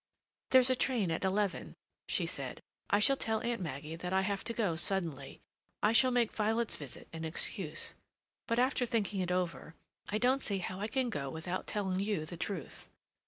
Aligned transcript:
"There's 0.49 0.71
a 0.71 0.75
train 0.75 1.11
at 1.11 1.23
eleven," 1.23 1.75
she 2.07 2.25
said. 2.25 2.59
"I 2.89 2.97
shall 2.97 3.15
tell 3.15 3.39
Aunt 3.41 3.61
Maggie 3.61 3.95
that 3.95 4.11
I 4.11 4.21
have 4.21 4.43
to 4.45 4.51
go 4.53 4.75
suddenly.... 4.75 5.41
I 5.83 5.91
shall 5.91 6.09
make 6.09 6.31
Violet's 6.31 6.75
visit 6.75 7.07
an 7.13 7.23
excuse. 7.23 7.93
But, 8.47 8.57
after 8.57 8.87
thinking 8.87 9.19
it 9.21 9.31
over, 9.31 9.75
I 10.09 10.17
don't 10.17 10.41
see 10.41 10.57
how 10.57 10.79
I 10.79 10.87
can 10.87 11.11
go 11.11 11.29
without 11.29 11.67
telling 11.67 11.99
you 11.99 12.25
the 12.25 12.35
truth." 12.35 12.89